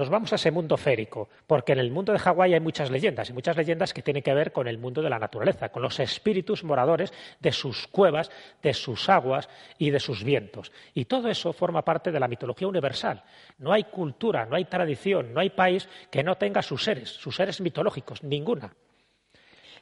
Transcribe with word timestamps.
nos 0.00 0.08
vamos 0.08 0.32
a 0.32 0.36
ese 0.36 0.50
mundo 0.50 0.78
férico, 0.78 1.28
porque 1.46 1.72
en 1.72 1.78
el 1.78 1.90
mundo 1.90 2.12
de 2.12 2.18
Hawái 2.18 2.54
hay 2.54 2.60
muchas 2.60 2.90
leyendas, 2.90 3.28
y 3.28 3.34
muchas 3.34 3.54
leyendas 3.54 3.92
que 3.92 4.00
tienen 4.00 4.22
que 4.22 4.32
ver 4.32 4.50
con 4.50 4.66
el 4.66 4.78
mundo 4.78 5.02
de 5.02 5.10
la 5.10 5.18
naturaleza, 5.18 5.68
con 5.68 5.82
los 5.82 6.00
espíritus 6.00 6.64
moradores 6.64 7.12
de 7.38 7.52
sus 7.52 7.86
cuevas, 7.86 8.30
de 8.62 8.72
sus 8.72 9.10
aguas 9.10 9.50
y 9.76 9.90
de 9.90 10.00
sus 10.00 10.24
vientos. 10.24 10.72
Y 10.94 11.04
todo 11.04 11.28
eso 11.28 11.52
forma 11.52 11.84
parte 11.84 12.10
de 12.10 12.18
la 12.18 12.28
mitología 12.28 12.66
universal. 12.66 13.22
No 13.58 13.72
hay 13.74 13.84
cultura, 13.84 14.46
no 14.46 14.56
hay 14.56 14.64
tradición, 14.64 15.34
no 15.34 15.40
hay 15.40 15.50
país 15.50 15.86
que 16.10 16.24
no 16.24 16.36
tenga 16.36 16.62
sus 16.62 16.82
seres, 16.82 17.10
sus 17.10 17.36
seres 17.36 17.60
mitológicos, 17.60 18.22
ninguna. 18.22 18.74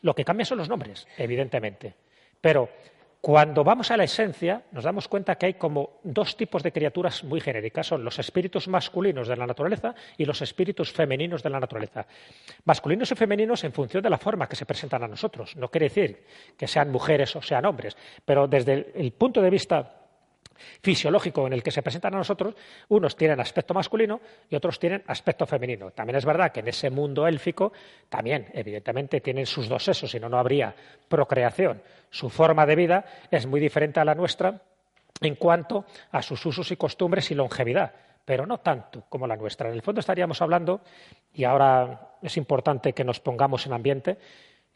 Lo 0.03 0.17
que 0.17 0.25
cambia 0.25 0.45
son 0.45 0.59
los 0.59 0.69
nombres, 0.69 1.07
evidentemente. 1.17 1.95
Pero 2.41 2.69
cuando 3.21 3.65
vamos 3.65 3.91
a 3.91 3.97
la 3.97 4.05
esencia, 4.05 4.63
nos 4.71 4.85
damos 4.85 5.09
cuenta 5.09 5.35
que 5.35 5.47
hay 5.47 5.55
como 5.55 5.99
dos 6.05 6.37
tipos 6.37 6.63
de 6.63 6.71
criaturas 6.71 7.25
muy 7.25 7.41
genéricas. 7.41 7.89
Son 7.89 8.05
los 8.05 8.19
espíritus 8.19 8.69
masculinos 8.69 9.27
de 9.27 9.37
la 9.37 9.47
naturaleza 9.47 9.95
y 10.17 10.25
los 10.25 10.41
espíritus 10.41 10.93
femeninos 10.93 11.43
de 11.43 11.51
la 11.51 11.59
naturaleza. 11.59 12.07
Masculinos 12.65 13.11
y 13.11 13.17
femeninos 13.17 13.65
en 13.65 13.73
función 13.73 14.03
de 14.03 14.11
la 14.11 14.19
forma 14.19 14.49
que 14.49 14.57
se 14.57 14.67
presentan 14.67 15.03
a 15.03 15.09
nosotros. 15.09 15.57
No 15.57 15.69
quiere 15.69 15.89
decir 15.89 16.25
que 16.57 16.69
sean 16.69 16.93
mujeres 16.93 17.35
o 17.35 17.43
sean 17.43 17.65
hombres, 17.65 17.97
pero 18.25 18.47
desde 18.47 18.93
el 18.95 19.13
punto 19.13 19.43
de 19.43 19.51
vista 19.51 20.08
fisiológico 20.83 21.47
en 21.47 21.53
el 21.53 21.63
que 21.63 21.71
se 21.71 21.83
presentan 21.83 22.15
a 22.15 22.19
nosotros, 22.19 22.55
unos 22.89 23.17
tienen 23.17 23.41
aspecto 23.41 23.75
masculino 23.75 24.21
y 24.49 24.57
otros 24.57 24.79
tienen 24.79 25.03
aspecto 25.07 25.47
femenino. 25.47 25.91
También 25.91 26.17
es 26.17 26.25
verdad 26.25 26.53
que 26.53 26.61
en 26.61 26.69
ese 26.69 26.91
mundo 26.91 27.27
élfico 27.27 27.73
también, 28.09 28.47
evidentemente, 28.53 29.21
tienen 29.21 29.47
sus 29.47 29.69
dos 29.69 29.85
sesos, 29.85 30.11
si 30.11 30.21
no, 30.21 30.29
no 30.29 30.39
habría 30.39 30.75
procreación. 31.09 31.83
Su 32.11 32.31
forma 32.31 32.67
de 32.67 32.77
vida 32.77 33.05
es 33.31 33.47
muy 33.47 33.61
diferente 33.61 34.01
a 34.01 34.05
la 34.05 34.15
nuestra 34.15 34.61
en 35.21 35.35
cuanto 35.35 35.85
a 36.13 36.23
sus 36.23 36.45
usos 36.47 36.71
y 36.71 36.77
costumbres 36.77 37.31
y 37.31 37.35
longevidad, 37.35 37.93
pero 38.25 38.47
no 38.47 38.59
tanto 38.59 39.05
como 39.09 39.27
la 39.27 39.37
nuestra. 39.37 39.69
En 39.69 39.75
el 39.75 39.83
fondo 39.83 40.01
estaríamos 40.01 40.41
hablando, 40.43 40.81
y 41.33 41.45
ahora 41.45 42.13
es 42.23 42.37
importante 42.37 42.93
que 42.93 43.05
nos 43.05 43.21
pongamos 43.21 43.67
en 43.67 43.73
ambiente, 43.73 44.19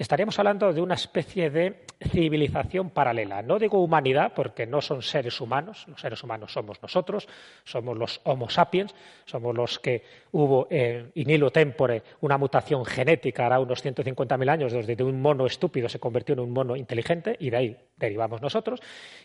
estaríamos 0.02 0.38
hablando 0.38 0.72
de 0.72 0.80
una 0.80 0.94
especie 0.94 1.48
de 1.48 1.84
civilización 2.10 2.90
paralela. 2.90 3.40
No 3.40 3.58
digo 3.58 3.82
humanidad, 3.82 4.32
porque 4.34 4.66
no 4.66 4.80
son 4.80 5.00
seres 5.02 5.40
humanos, 5.40 5.84
los 5.86 6.00
seres 6.00 6.22
humanos 6.22 6.52
somos 6.52 6.82
nosotros, 6.82 7.28
somos 7.64 7.96
los 7.96 8.20
Homo 8.24 8.50
sapiens, 8.50 8.94
somos 9.24 9.54
los 9.54 9.78
que 9.78 10.02
hubo 10.32 10.66
eh, 10.70 11.10
in 11.14 11.30
hilo 11.30 11.50
tempore 11.50 12.02
una 12.20 12.36
mutación 12.36 12.84
genética 12.84 13.46
hará 13.46 13.60
unos 13.60 13.84
150.000 13.84 14.50
años, 14.50 14.72
desde 14.72 15.02
un 15.04 15.22
mono 15.22 15.46
estúpido 15.46 15.88
se 15.88 16.00
convirtió 16.00 16.32
en 16.34 16.40
un 16.40 16.50
mono 16.50 16.76
inteligente, 16.76 17.36
y 17.38 17.50
de 17.50 17.56
ahí 17.56 17.76
derivamos 17.96 18.42
nosotros, 18.42 18.80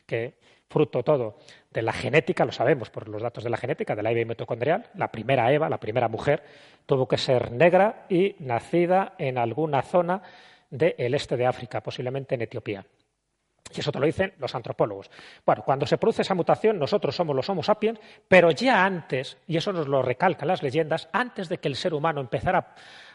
que 0.05 0.36
fruto 0.70 1.04
todo 1.04 1.38
de 1.72 1.82
la 1.82 1.94
genética, 1.94 2.46
lo 2.46 2.52
sabemos 2.52 2.90
por 2.90 3.08
los 3.08 3.22
datos 3.22 3.44
de 3.44 3.50
la 3.50 3.58
genética, 3.58 3.96
de 3.96 4.04
la 4.04 4.12
IBM 4.12 4.30
mitocondrial, 4.30 4.86
la 4.96 5.12
primera 5.12 5.52
Eva, 5.52 5.70
la 5.70 5.80
primera 5.80 6.08
mujer, 6.08 6.44
tuvo 6.86 7.08
que 7.08 7.18
ser 7.18 7.52
negra 7.52 8.06
y 8.10 8.36
nacida 8.40 9.14
en 9.18 9.38
alguna 9.38 9.82
zona 9.82 10.22
del 10.70 11.14
este 11.14 11.38
de 11.38 11.45
África, 11.45 11.82
posiblemente 11.82 12.36
en 12.36 12.42
Etiopía. 12.42 12.86
Y 13.76 13.80
eso 13.80 13.92
te 13.92 14.00
lo 14.00 14.06
dicen 14.06 14.34
los 14.40 14.54
antropólogos. 14.56 15.10
Bueno, 15.46 15.64
cuando 15.64 15.86
se 15.86 15.98
produce 15.98 16.22
esa 16.22 16.34
mutación, 16.34 16.80
nosotros 16.80 17.16
somos 17.16 17.36
los 17.36 17.50
Homo 17.50 17.64
sapiens, 17.64 18.00
pero 18.28 18.52
ya 18.52 18.86
antes, 18.86 19.38
y 19.48 19.58
eso 19.58 19.73
nos 19.73 19.88
lo 19.88 20.02
recalcan 20.02 20.48
las 20.48 20.64
leyendas, 20.64 21.10
antes 21.12 21.50
de 21.50 21.58
que 21.58 21.68
el 21.68 21.76
ser 21.76 21.94
humano 21.94 22.22
empezara 22.22 22.73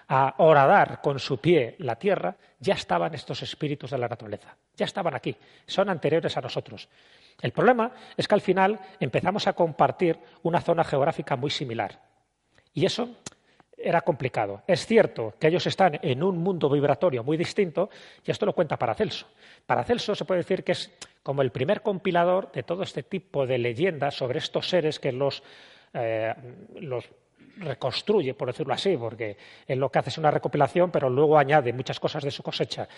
a 0.08 0.34
horadar 0.38 1.00
con 1.00 1.18
su 1.18 1.38
pie 1.38 1.76
la 1.78 1.96
tierra, 1.96 2.36
ya 2.58 2.74
estaban 2.74 3.14
estos 3.14 3.42
espíritus 3.42 3.90
de 3.90 3.98
la 3.98 4.08
naturaleza. 4.08 4.56
Ya 4.76 4.84
estaban 4.84 5.14
aquí. 5.14 5.36
Son 5.66 5.88
anteriores 5.88 6.36
a 6.36 6.40
nosotros. 6.40 6.88
El 7.40 7.52
problema 7.52 7.90
es 8.16 8.28
que 8.28 8.34
al 8.34 8.40
final 8.40 8.78
empezamos 9.00 9.46
a 9.46 9.52
compartir 9.54 10.18
una 10.42 10.60
zona 10.60 10.84
geográfica 10.84 11.36
muy 11.36 11.50
similar. 11.50 12.00
Y 12.74 12.86
eso 12.86 13.16
era 13.82 14.00
complicado. 14.02 14.62
Es 14.66 14.86
cierto 14.86 15.34
que 15.38 15.48
ellos 15.48 15.66
están 15.66 15.98
en 16.02 16.22
un 16.22 16.38
mundo 16.38 16.68
vibratorio 16.70 17.24
muy 17.24 17.36
distinto 17.36 17.90
y 18.24 18.30
esto 18.30 18.46
lo 18.46 18.52
cuenta 18.52 18.78
Paracelso. 18.78 19.26
Paracelso 19.66 20.14
se 20.14 20.24
puede 20.24 20.40
decir 20.40 20.64
que 20.64 20.72
es 20.72 20.90
como 21.22 21.42
el 21.42 21.50
primer 21.50 21.82
compilador 21.82 22.50
de 22.52 22.62
todo 22.62 22.82
este 22.82 23.02
tipo 23.02 23.46
de 23.46 23.58
leyendas 23.58 24.14
sobre 24.14 24.38
estos 24.38 24.68
seres 24.68 24.98
que 24.98 25.12
los, 25.12 25.42
eh, 25.94 26.34
los 26.80 27.08
reconstruye, 27.58 28.34
por 28.34 28.48
decirlo 28.48 28.74
así, 28.74 28.96
porque 28.96 29.36
él 29.66 29.78
lo 29.78 29.90
que 29.90 29.98
hace 29.98 30.10
es 30.10 30.18
una 30.18 30.30
recopilación, 30.30 30.90
pero 30.90 31.10
luego 31.10 31.38
añade 31.38 31.72
muchas 31.72 32.00
cosas 32.00 32.24
de 32.24 32.30
su 32.30 32.42
cosecha. 32.42 32.88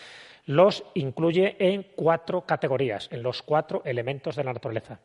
Los 0.46 0.84
incluye 0.94 1.56
en 1.58 1.86
cuatro 1.96 2.42
categorías, 2.42 3.08
en 3.10 3.22
los 3.22 3.42
cuatro 3.42 3.82
elementos 3.84 4.36
de 4.36 4.44
la 4.44 4.52
naturaleza. 4.52 5.00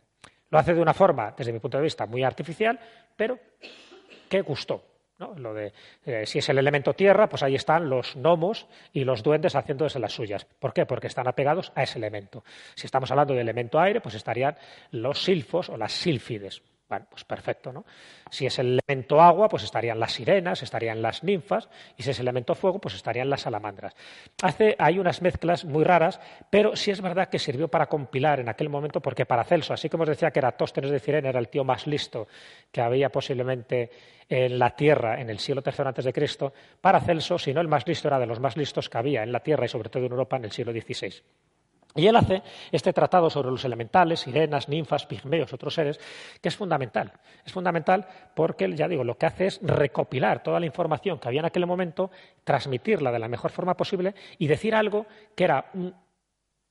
Lo 0.50 0.58
hace 0.58 0.74
de 0.74 0.82
una 0.82 0.94
forma, 0.94 1.34
desde 1.38 1.54
mi 1.54 1.60
punto 1.60 1.78
de 1.78 1.84
vista, 1.84 2.06
muy 2.06 2.24
artificial, 2.24 2.80
pero 3.16 3.38
que 4.30 4.42
gustó. 4.42 4.84
Lo 5.36 5.54
de 5.54 5.74
eh, 6.06 6.26
si 6.26 6.40
es 6.40 6.48
el 6.48 6.58
elemento 6.58 6.94
tierra, 6.94 7.28
pues 7.28 7.44
ahí 7.44 7.56
están 7.56 7.90
los 7.90 8.16
gnomos 8.16 8.68
y 8.94 9.04
los 9.04 9.22
duendes 9.22 9.56
haciendo 9.56 9.84
desde 9.84 10.00
las 10.00 10.14
suyas. 10.14 10.46
¿Por 10.46 10.72
qué? 10.74 10.86
Porque 10.86 11.08
están 11.08 11.28
apegados 11.28 11.74
a 11.76 11.84
ese 11.84 11.98
elemento. 11.98 12.44
Si 12.76 12.86
estamos 12.86 13.12
hablando 13.12 13.34
de 13.34 13.42
elemento 13.42 13.80
aire, 13.80 14.00
pues 14.00 14.16
estarían 14.16 14.56
los 14.92 15.22
silfos 15.22 15.70
o 15.70 15.78
las 15.78 15.92
sílfides. 15.92 16.62
Bueno, 16.90 17.06
pues 17.08 17.24
perfecto, 17.24 17.72
¿no? 17.72 17.86
Si 18.32 18.48
es 18.48 18.58
el 18.58 18.80
elemento 18.88 19.22
agua, 19.22 19.48
pues 19.48 19.64
estarían 19.64 20.00
las 20.00 20.14
sirenas, 20.14 20.64
estarían 20.64 21.04
las 21.04 21.24
ninfas, 21.24 21.70
y 21.96 22.02
si 22.02 22.10
es 22.10 22.20
el 22.20 22.26
elemento 22.26 22.56
fuego, 22.56 22.80
pues 22.80 22.96
estarían 22.96 23.30
las 23.30 23.42
salamandras. 23.42 23.96
Hace, 24.42 24.76
hay 24.80 24.98
unas 24.98 25.22
mezclas 25.22 25.66
muy 25.66 25.84
raras, 25.84 26.20
pero 26.50 26.76
sí 26.76 26.90
es 26.90 27.00
verdad 27.00 27.30
que 27.30 27.38
sirvió 27.38 27.68
para 27.68 27.86
compilar 27.86 28.40
en 28.40 28.50
aquel 28.50 28.70
momento, 28.70 29.02
porque 29.02 29.28
para 29.28 29.44
Celso, 29.44 29.72
así 29.72 29.88
como 29.88 30.02
os 30.02 30.10
decía 30.10 30.32
que 30.32 30.40
Eratóstenes 30.40 30.90
de 30.90 31.00
Cirene 31.00 31.30
era 31.30 31.40
el 31.40 31.50
tío 31.50 31.64
más 31.64 31.86
listo 31.86 32.28
que 32.72 32.82
había 32.82 33.10
posiblemente 33.10 33.92
en 34.28 34.58
la 34.58 34.76
Tierra 34.76 35.22
en 35.22 35.30
el 35.30 35.38
siglo 35.38 35.62
III 35.64 35.86
antes 35.86 36.06
de 36.06 36.14
Cristo, 36.14 36.54
para 36.82 37.02
Celso, 37.02 37.38
si 37.38 37.54
no 37.54 37.62
el 37.62 37.68
más 37.68 37.88
listo, 37.88 38.08
era 38.08 38.18
de 38.18 38.26
los 38.26 38.40
más 38.40 38.58
listos 38.58 38.90
que 38.90 38.98
había 38.98 39.22
en 39.22 39.32
la 39.32 39.42
Tierra 39.42 39.66
y 39.66 39.70
sobre 39.70 39.90
todo 39.90 40.04
en 40.04 40.12
Europa 40.12 40.38
en 40.38 40.46
el 40.46 40.52
siglo 40.52 40.72
XVI. 40.72 41.14
Y 41.96 42.06
él 42.06 42.16
hace 42.16 42.44
este 42.72 42.94
tratado 42.94 43.30
sobre 43.30 43.50
los 43.50 43.66
elementales, 43.66 44.20
sirenas, 44.22 44.70
ninfas, 44.70 45.08
pigmeos, 45.08 45.52
otros 45.54 45.74
seres, 45.74 46.00
que 46.40 46.50
es 46.50 46.56
fundamental. 46.56 47.12
Es 47.44 47.52
fundamental 47.52 48.08
porque, 48.36 48.72
ya 48.76 48.88
digo, 48.88 49.04
lo 49.04 49.18
que 49.18 49.26
hace 49.26 49.48
es 49.48 49.60
recopilar 49.64 50.44
toda 50.44 50.60
la 50.60 50.68
información 50.68 51.18
que 51.18 51.28
había 51.28 51.40
en 51.40 51.48
aquel 51.48 51.66
momento, 51.66 52.12
transmitirla 52.44 53.12
de 53.12 53.20
la 53.20 53.28
mejor 53.28 53.52
forma 53.52 53.76
posible 53.76 54.14
y 54.38 54.48
decir 54.48 54.76
algo 54.76 55.08
que 55.36 55.46
era 55.46 55.66
un 55.74 55.94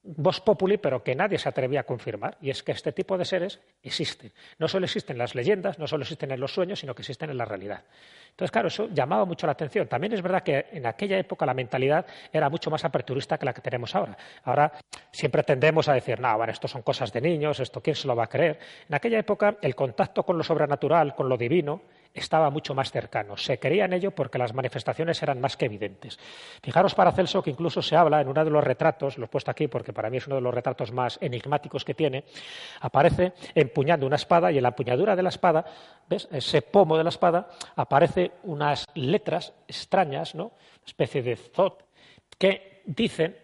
voz 0.02 0.40
populi, 0.40 0.78
pero 0.78 1.02
que 1.02 1.14
nadie 1.14 1.38
se 1.38 1.48
atrevía 1.48 1.80
a 1.80 1.84
confirmar, 1.84 2.36
y 2.40 2.50
es 2.50 2.62
que 2.62 2.72
este 2.72 2.92
tipo 2.92 3.18
de 3.18 3.24
seres 3.24 3.60
existen. 3.82 4.32
No 4.58 4.68
solo 4.68 4.86
existen 4.86 5.14
en 5.14 5.18
las 5.18 5.34
leyendas, 5.34 5.78
no 5.78 5.86
solo 5.86 6.02
existen 6.02 6.30
en 6.30 6.40
los 6.40 6.52
sueños, 6.52 6.80
sino 6.80 6.94
que 6.94 7.02
existen 7.02 7.30
en 7.30 7.36
la 7.36 7.44
realidad. 7.44 7.84
Entonces, 8.30 8.50
claro, 8.52 8.68
eso 8.68 8.88
llamaba 8.92 9.24
mucho 9.24 9.46
la 9.46 9.52
atención. 9.52 9.88
También 9.88 10.12
es 10.12 10.22
verdad 10.22 10.42
que 10.42 10.66
en 10.72 10.86
aquella 10.86 11.18
época 11.18 11.44
la 11.44 11.54
mentalidad 11.54 12.06
era 12.32 12.48
mucho 12.48 12.70
más 12.70 12.84
aperturista 12.84 13.36
que 13.36 13.44
la 13.44 13.52
que 13.52 13.60
tenemos 13.60 13.94
ahora. 13.94 14.16
Ahora 14.44 14.72
siempre 15.10 15.42
tendemos 15.42 15.88
a 15.88 15.94
decir, 15.94 16.20
no, 16.20 16.36
bueno, 16.36 16.52
esto 16.52 16.68
son 16.68 16.82
cosas 16.82 17.12
de 17.12 17.20
niños, 17.20 17.58
esto 17.60 17.80
quién 17.80 17.96
se 17.96 18.06
lo 18.06 18.14
va 18.14 18.24
a 18.24 18.28
creer. 18.28 18.58
En 18.88 18.94
aquella 18.94 19.18
época 19.18 19.56
el 19.60 19.74
contacto 19.74 20.22
con 20.22 20.38
lo 20.38 20.44
sobrenatural, 20.44 21.14
con 21.14 21.28
lo 21.28 21.36
divino, 21.36 21.82
estaba 22.18 22.50
mucho 22.50 22.74
más 22.74 22.90
cercano. 22.90 23.36
Se 23.36 23.58
creía 23.58 23.84
en 23.84 23.92
ello 23.92 24.10
porque 24.10 24.38
las 24.38 24.54
manifestaciones 24.54 25.22
eran 25.22 25.40
más 25.40 25.56
que 25.56 25.66
evidentes. 25.66 26.18
Fijaros 26.62 26.94
para 26.94 27.12
Celso 27.12 27.42
que 27.42 27.50
incluso 27.50 27.82
se 27.82 27.96
habla 27.96 28.20
en 28.20 28.28
uno 28.28 28.44
de 28.44 28.50
los 28.50 28.64
retratos, 28.64 29.18
lo 29.18 29.26
he 29.26 29.28
puesto 29.28 29.50
aquí 29.50 29.68
porque 29.68 29.92
para 29.92 30.10
mí 30.10 30.18
es 30.18 30.26
uno 30.26 30.36
de 30.36 30.42
los 30.42 30.54
retratos 30.54 30.92
más 30.92 31.18
enigmáticos 31.20 31.84
que 31.84 31.94
tiene, 31.94 32.24
aparece 32.80 33.32
empuñando 33.54 34.06
una 34.06 34.16
espada 34.16 34.50
y 34.52 34.56
en 34.56 34.62
la 34.62 34.68
empuñadura 34.68 35.16
de 35.16 35.22
la 35.22 35.28
espada, 35.28 35.64
¿ves? 36.08 36.28
Ese 36.30 36.62
pomo 36.62 36.96
de 36.96 37.04
la 37.04 37.10
espada, 37.10 37.48
aparece 37.76 38.32
unas 38.44 38.86
letras 38.94 39.52
extrañas, 39.66 40.34
¿no? 40.34 40.44
Una 40.44 40.86
especie 40.86 41.22
de 41.22 41.36
zot 41.36 41.84
que 42.38 42.77
dicen 42.88 43.36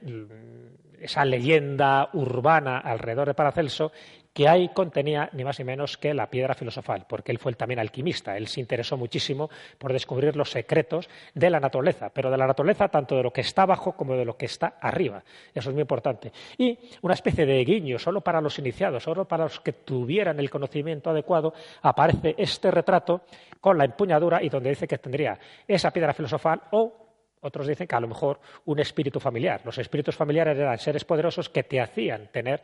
esa 1.01 1.25
leyenda 1.25 2.09
urbana 2.15 2.79
alrededor 2.79 3.29
de 3.29 3.35
Paracelso 3.35 3.93
que 4.33 4.49
ahí 4.49 4.71
contenía 4.71 5.31
ni 5.33 5.45
más 5.45 5.61
ni 5.61 5.65
menos 5.65 5.97
que 5.97 6.13
la 6.13 6.29
piedra 6.29 6.55
filosofal, 6.55 7.07
porque 7.09 7.31
él 7.31 7.39
fue 7.39 7.53
también 7.53 7.79
alquimista, 7.79 8.37
él 8.37 8.49
se 8.49 8.59
interesó 8.59 8.97
muchísimo 8.97 9.49
por 9.79 9.93
descubrir 9.93 10.35
los 10.35 10.51
secretos 10.51 11.09
de 11.35 11.51
la 11.51 11.61
naturaleza, 11.61 12.11
pero 12.11 12.33
de 12.33 12.37
la 12.37 12.49
naturaleza 12.49 12.89
tanto 12.89 13.17
de 13.17 13.23
lo 13.23 13.33
que 13.33 13.43
está 13.43 13.63
abajo 13.63 13.93
como 13.93 14.15
de 14.15 14.25
lo 14.25 14.37
que 14.37 14.47
está 14.47 14.77
arriba. 14.81 15.23
Eso 15.55 15.71
es 15.71 15.75
muy 15.75 15.83
importante. 15.83 16.33
Y 16.59 16.77
una 17.03 17.15
especie 17.15 17.47
de 17.47 17.65
guiño, 17.65 17.97
solo 17.97 18.23
para 18.23 18.41
los 18.41 18.59
iniciados, 18.59 19.05
solo 19.05 19.25
para 19.25 19.45
los 19.45 19.61
que 19.61 19.73
tuvieran 19.73 20.41
el 20.41 20.51
conocimiento 20.51 21.11
adecuado, 21.11 21.55
aparece 21.83 22.35
este 22.37 22.73
retrato 22.73 23.23
con 23.61 23.79
la 23.79 23.85
empuñadura 23.85 24.43
y 24.43 24.49
donde 24.49 24.71
dice 24.71 24.89
que 24.89 24.99
tendría 24.99 25.39
esa 25.69 25.93
piedra 25.93 26.13
filosofal 26.13 26.61
o 26.73 27.04
otros 27.45 27.67
dicen 27.67 27.87
que 27.87 27.95
a 27.95 28.01
lo 28.01 28.09
mejor 28.09 28.41
un 28.65 28.79
espíritu 28.79 29.21
familiar. 29.21 29.61
Los 29.65 29.79
espíritus 29.79 30.17
familiares 30.17 30.59
eran 30.59 30.79
seres 30.79 31.05
poderosos 31.05 31.49
que 31.49 31.63
te 31.63 31.81
hacían 31.81 32.29
tener 32.33 32.63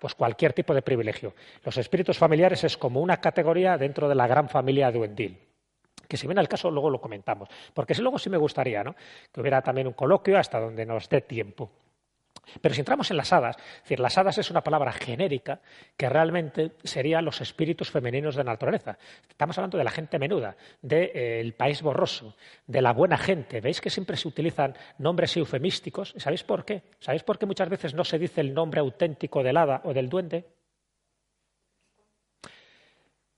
pues 0.00 0.14
cualquier 0.14 0.52
tipo 0.52 0.72
de 0.74 0.82
privilegio. 0.82 1.34
Los 1.64 1.76
espíritus 1.76 2.16
familiares 2.16 2.62
es 2.64 2.76
como 2.76 3.00
una 3.00 3.20
categoría 3.20 3.76
dentro 3.76 4.08
de 4.08 4.14
la 4.14 4.26
gran 4.26 4.48
familia 4.48 4.90
Duendil 4.90 5.38
que 6.06 6.18
si 6.18 6.26
viene 6.26 6.40
al 6.40 6.48
caso 6.48 6.70
luego 6.70 6.90
lo 6.90 7.00
comentamos, 7.00 7.48
porque 7.72 7.94
luego 7.94 8.18
sí 8.18 8.28
me 8.28 8.36
gustaría 8.36 8.84
¿no? 8.84 8.94
que 9.32 9.40
hubiera 9.40 9.62
también 9.62 9.86
un 9.86 9.94
coloquio 9.94 10.38
hasta 10.38 10.60
donde 10.60 10.84
nos 10.84 11.08
dé 11.08 11.22
tiempo. 11.22 11.70
Pero 12.60 12.74
si 12.74 12.80
entramos 12.80 13.10
en 13.10 13.16
las 13.16 13.32
hadas, 13.32 13.56
decir, 13.82 14.00
las 14.00 14.16
hadas 14.18 14.38
es 14.38 14.50
una 14.50 14.62
palabra 14.62 14.92
genérica 14.92 15.60
que 15.96 16.08
realmente 16.08 16.72
serían 16.84 17.24
los 17.24 17.40
espíritus 17.40 17.90
femeninos 17.90 18.36
de 18.36 18.44
la 18.44 18.52
naturaleza. 18.52 18.98
Estamos 19.28 19.56
hablando 19.58 19.78
de 19.78 19.84
la 19.84 19.90
gente 19.90 20.18
menuda, 20.18 20.56
del 20.82 21.10
eh, 21.14 21.54
país 21.56 21.82
borroso, 21.82 22.36
de 22.66 22.82
la 22.82 22.92
buena 22.92 23.18
gente. 23.18 23.60
¿Veis 23.60 23.80
que 23.80 23.90
siempre 23.90 24.16
se 24.16 24.28
utilizan 24.28 24.76
nombres 24.98 25.36
eufemísticos? 25.36 26.14
¿Sabéis 26.16 26.44
por 26.44 26.64
qué? 26.64 26.82
¿Sabéis 26.98 27.22
por 27.22 27.38
qué 27.38 27.46
muchas 27.46 27.68
veces 27.68 27.94
no 27.94 28.04
se 28.04 28.18
dice 28.18 28.40
el 28.40 28.54
nombre 28.54 28.80
auténtico 28.80 29.42
del 29.42 29.56
hada 29.56 29.80
o 29.84 29.92
del 29.92 30.08
duende? 30.08 30.46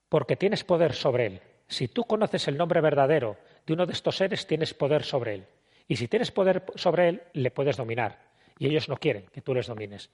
Porque 0.09 0.37
tienes 0.37 0.65
poder 0.65 0.93
sobre 0.93 1.27
él. 1.27 1.41
Si 1.69 1.89
tú 1.89 2.05
conoces 2.05 2.47
el 2.47 2.57
nombre 2.57 2.81
verdadero 2.81 3.39
de 3.67 3.73
uno 3.73 3.87
de 3.87 3.93
estos 3.93 4.17
seres, 4.17 4.47
tienes 4.47 4.73
poder 4.73 5.03
sobre 5.03 5.35
él. 5.35 5.47
Y 5.89 5.97
si 5.97 6.09
tienes 6.09 6.31
poder 6.31 6.65
sobre 6.77 7.09
él, 7.09 7.23
le 7.33 7.51
puedes 7.51 7.77
dominar 7.77 8.27
y 8.59 8.67
ellos 8.67 8.89
no 8.89 8.97
quieren 8.97 9.27
que 9.33 9.43
tú 9.43 9.55
les 9.55 9.67
domines. 9.67 10.11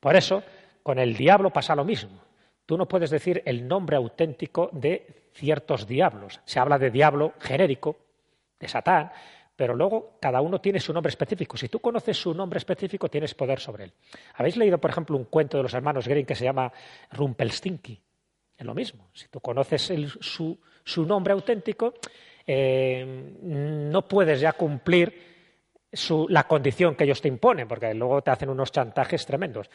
Por 0.00 0.16
eso, 0.16 0.42
con 0.82 0.98
el 0.98 1.16
diablo 1.16 1.50
pasa 1.50 1.74
lo 1.74 1.84
mismo. 1.84 2.20
Tú 2.66 2.76
no 2.76 2.86
puedes 2.86 3.10
decir 3.10 3.42
el 3.44 3.66
nombre 3.66 3.96
auténtico 3.96 4.70
de 4.72 5.28
ciertos 5.32 5.86
diablos. 5.86 6.40
Se 6.44 6.58
habla 6.58 6.78
de 6.78 6.90
diablo 6.90 7.34
genérico, 7.40 7.96
de 8.58 8.68
Satán, 8.68 9.10
pero 9.56 9.74
luego 9.74 10.16
cada 10.20 10.40
uno 10.40 10.60
tiene 10.60 10.80
su 10.80 10.92
nombre 10.92 11.10
específico. 11.10 11.56
Si 11.56 11.68
tú 11.68 11.80
conoces 11.80 12.16
su 12.16 12.34
nombre 12.34 12.58
específico, 12.58 13.08
tienes 13.08 13.34
poder 13.34 13.60
sobre 13.60 13.84
él. 13.84 13.92
¿Habéis 14.34 14.56
leído, 14.56 14.78
por 14.78 14.90
ejemplo, 14.90 15.16
un 15.16 15.24
cuento 15.24 15.56
de 15.56 15.64
los 15.64 15.74
hermanos 15.74 16.08
Grimm 16.08 16.26
que 16.26 16.34
se 16.34 16.44
llama 16.44 16.72
Rumpelstinky? 17.10 18.00
Es 18.56 18.66
lo 18.66 18.74
mismo. 18.74 19.08
Si 19.12 19.28
tú 19.28 19.40
conoces 19.40 19.92
su, 20.20 21.06
nombre 21.06 21.32
auténtico, 21.32 21.94
eh, 22.46 23.34
no 23.42 24.06
puedes 24.06 24.40
ya 24.40 24.52
cumplir 24.52 25.31
la 26.28 26.44
condición 26.44 26.94
que 26.94 27.04
ellos 27.04 27.20
te 27.20 27.28
imponen, 27.28 27.68
porque 27.68 27.92
luego 27.94 28.22
te 28.22 28.30
hacen 28.30 28.48
unos 28.48 28.72
chantajes 28.72 29.26
tremendos. 29.26 29.70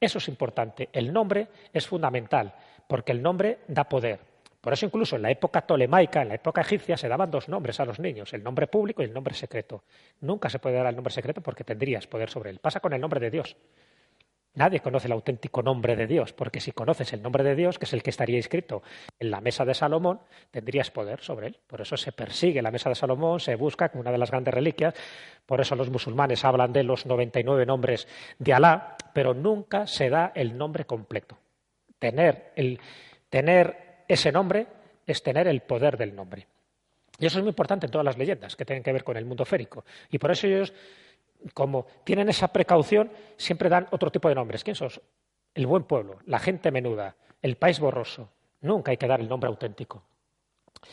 Eso 0.00 0.18
es 0.18 0.28
importante. 0.28 0.88
El 0.92 1.12
nombre 1.12 1.48
es 1.72 1.86
fundamental, 1.86 2.54
porque 2.86 3.12
el 3.12 3.22
nombre 3.22 3.58
da 3.68 3.84
poder. 3.84 4.30
Por 4.60 4.74
eso 4.74 4.84
incluso 4.84 5.16
en 5.16 5.22
la 5.22 5.30
época 5.30 5.62
tolemaica, 5.62 6.20
en 6.20 6.28
la 6.28 6.34
época 6.34 6.60
egipcia, 6.60 6.96
se 6.96 7.08
daban 7.08 7.30
dos 7.30 7.48
nombres 7.48 7.80
a 7.80 7.86
los 7.86 7.98
niños, 7.98 8.32
el 8.34 8.42
nombre 8.42 8.66
público 8.66 9.00
y 9.00 9.06
el 9.06 9.12
nombre 9.12 9.34
secreto. 9.34 9.84
Nunca 10.20 10.50
se 10.50 10.58
puede 10.58 10.76
dar 10.76 10.86
el 10.86 10.94
nombre 10.94 11.14
secreto 11.14 11.40
porque 11.40 11.64
tendrías 11.64 12.06
poder 12.06 12.28
sobre 12.28 12.50
él. 12.50 12.58
Pasa 12.58 12.80
con 12.80 12.92
el 12.92 13.00
nombre 13.00 13.20
de 13.20 13.30
Dios. 13.30 13.56
Nadie 14.54 14.80
conoce 14.80 15.06
el 15.06 15.12
auténtico 15.12 15.62
nombre 15.62 15.94
de 15.94 16.08
Dios, 16.08 16.32
porque 16.32 16.60
si 16.60 16.72
conoces 16.72 17.12
el 17.12 17.22
nombre 17.22 17.44
de 17.44 17.54
Dios, 17.54 17.78
que 17.78 17.84
es 17.84 17.92
el 17.92 18.02
que 18.02 18.10
estaría 18.10 18.36
inscrito 18.36 18.82
en 19.18 19.30
la 19.30 19.40
mesa 19.40 19.64
de 19.64 19.74
Salomón, 19.74 20.20
tendrías 20.50 20.90
poder 20.90 21.20
sobre 21.20 21.48
él. 21.48 21.58
Por 21.68 21.80
eso 21.80 21.96
se 21.96 22.10
persigue 22.10 22.60
la 22.60 22.72
mesa 22.72 22.88
de 22.88 22.96
Salomón, 22.96 23.38
se 23.38 23.54
busca 23.54 23.90
como 23.90 24.00
una 24.00 24.10
de 24.10 24.18
las 24.18 24.30
grandes 24.30 24.52
reliquias. 24.52 24.94
Por 25.46 25.60
eso 25.60 25.76
los 25.76 25.88
musulmanes 25.88 26.44
hablan 26.44 26.72
de 26.72 26.82
los 26.82 27.06
99 27.06 27.64
nombres 27.64 28.08
de 28.40 28.52
Alá, 28.52 28.96
pero 29.12 29.34
nunca 29.34 29.86
se 29.86 30.10
da 30.10 30.32
el 30.34 30.58
nombre 30.58 30.84
completo. 30.84 31.38
Tener, 32.00 32.52
tener 33.28 34.04
ese 34.08 34.32
nombre 34.32 34.66
es 35.06 35.22
tener 35.22 35.46
el 35.46 35.60
poder 35.60 35.96
del 35.96 36.14
nombre. 36.14 36.48
Y 37.20 37.26
eso 37.26 37.38
es 37.38 37.44
muy 37.44 37.50
importante 37.50 37.86
en 37.86 37.92
todas 37.92 38.04
las 38.04 38.18
leyendas 38.18 38.56
que 38.56 38.64
tienen 38.64 38.82
que 38.82 38.92
ver 38.92 39.04
con 39.04 39.16
el 39.16 39.26
mundo 39.26 39.44
férico. 39.44 39.84
Y 40.10 40.18
por 40.18 40.32
eso 40.32 40.46
ellos 40.46 40.72
como 41.54 41.86
tienen 42.04 42.28
esa 42.28 42.48
precaución, 42.48 43.10
siempre 43.36 43.68
dan 43.68 43.86
otro 43.90 44.10
tipo 44.10 44.28
de 44.28 44.34
nombres. 44.34 44.64
¿Quién 44.64 44.76
sos? 44.76 45.00
El 45.54 45.66
buen 45.66 45.84
pueblo, 45.84 46.18
la 46.26 46.38
gente 46.38 46.70
menuda, 46.70 47.16
el 47.42 47.56
país 47.56 47.80
borroso. 47.80 48.30
Nunca 48.60 48.90
hay 48.90 48.96
que 48.96 49.06
dar 49.06 49.20
el 49.20 49.28
nombre 49.28 49.48
auténtico. 49.48 50.04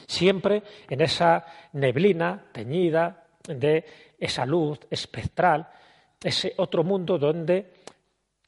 Siempre 0.07 0.63
en 0.89 1.01
esa 1.01 1.45
neblina 1.73 2.45
teñida 2.51 3.25
de 3.47 3.85
esa 4.17 4.45
luz 4.45 4.79
espectral, 4.89 5.67
ese 6.21 6.53
otro 6.57 6.83
mundo 6.83 7.17
donde 7.17 7.73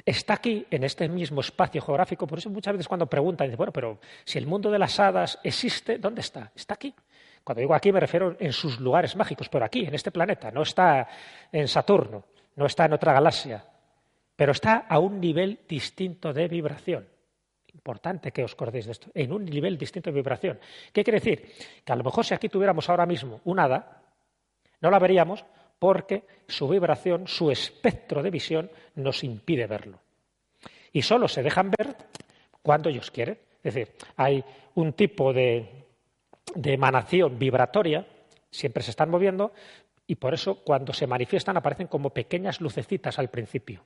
está 0.06 0.34
aquí, 0.34 0.66
en 0.72 0.84
este 0.84 1.08
mismo 1.08 1.42
espacio 1.42 1.82
geográfico. 1.82 2.26
Por 2.26 2.40
eso 2.40 2.50
muchas 2.50 2.74
veces 2.74 2.88
cuando 2.88 3.08
preguntan, 3.08 3.48
dicen, 3.48 3.58
bueno, 3.58 3.72
pero 3.72 4.00
si 4.26 4.38
el 4.38 4.48
mundo 4.48 4.72
de 4.72 4.80
las 4.80 5.00
hadas 5.00 5.40
existe, 5.44 5.98
¿dónde 5.98 6.22
está? 6.22 6.52
Está 6.56 6.74
aquí. 6.74 6.94
Cuando 7.44 7.62
digo 7.62 7.74
aquí 7.74 7.92
me 7.92 8.00
refiero 8.00 8.36
en 8.40 8.54
sus 8.54 8.80
lugares 8.80 9.16
mágicos, 9.16 9.50
pero 9.50 9.66
aquí, 9.66 9.86
en 9.86 9.96
este 9.96 10.12
planeta, 10.12 10.52
no 10.52 10.62
está 10.62 11.08
en 11.52 11.68
Saturno, 11.68 12.26
no 12.56 12.66
está 12.66 12.86
en 12.86 12.94
otra 12.94 13.14
galaxia, 13.14 13.64
pero 14.36 14.52
está 14.52 14.86
a 14.88 15.00
un 15.00 15.20
nivel 15.20 15.60
distinto 15.68 16.32
de 16.34 16.48
vibración. 16.48 17.08
Importante 17.74 18.32
que 18.32 18.44
os 18.44 18.54
acordéis 18.54 18.86
de 18.86 18.92
esto, 18.92 19.12
en 19.14 19.32
un 19.32 19.46
nivel 19.46 19.78
distinto 19.78 20.10
de 20.10 20.16
vibración. 20.16 20.60
¿Qué 20.92 21.04
quiere 21.04 21.20
decir? 21.20 21.54
Que 21.84 21.94
a 21.94 21.96
lo 21.96 22.04
mejor 22.04 22.26
si 22.26 22.34
aquí 22.34 22.50
tuviéramos 22.50 22.90
ahora 22.90 23.06
mismo 23.06 23.42
un 23.46 23.60
hada, 23.60 24.02
no 24.82 24.90
la 24.90 25.00
veríamos 25.00 25.46
porque 25.78 26.26
su 26.48 26.68
vibración, 26.68 27.28
su 27.28 27.52
espectro 27.52 28.22
de 28.22 28.30
visión 28.30 28.70
nos 28.96 29.24
impide 29.24 29.66
verlo. 29.66 30.00
Y 30.92 31.02
solo 31.02 31.28
se 31.28 31.44
dejan 31.44 31.72
ver 31.72 31.96
cuando 32.62 32.90
ellos 32.90 33.12
quieren. 33.12 33.40
Es 33.64 33.74
decir, 33.74 33.94
hay 34.18 34.44
un 34.76 34.94
tipo 34.94 35.32
de 35.34 35.89
de 36.56 36.74
emanación 36.74 37.38
vibratoria, 37.40 38.08
siempre 38.50 38.84
se 38.84 38.92
están 38.92 39.10
moviendo, 39.10 39.52
y 40.08 40.16
por 40.16 40.34
eso 40.34 40.64
cuando 40.64 40.94
se 40.94 41.08
manifiestan 41.08 41.58
aparecen 41.58 41.88
como 41.88 42.10
pequeñas 42.10 42.62
lucecitas 42.62 43.20
al 43.20 43.30
principio, 43.30 43.84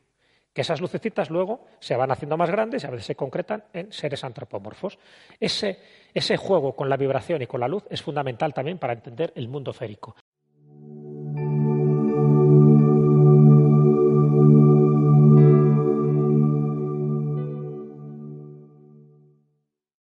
que 0.54 0.62
esas 0.62 0.80
lucecitas 0.80 1.30
luego 1.30 1.65
se 1.80 1.95
van 1.95 2.12
haciendo 2.12 2.38
más 2.38 2.50
grandes 2.50 2.83
y 2.83 2.88
a 2.88 2.92
veces 2.92 3.07
se 3.07 3.15
concretan 3.15 3.65
en 3.74 3.92
seres 3.92 4.24
antropomorfos. 4.24 5.00
Ese, 5.39 5.80
ese 6.13 6.38
juego 6.38 6.75
con 6.75 6.89
la 6.89 6.98
vibración 6.98 7.42
y 7.42 7.48
con 7.48 7.60
la 7.60 7.68
luz 7.68 7.83
es 7.89 8.01
fundamental 8.01 8.54
también 8.54 8.77
para 8.77 8.94
entender 8.94 9.33
el 9.36 9.50
mundo 9.50 9.74
férico. 9.74 10.15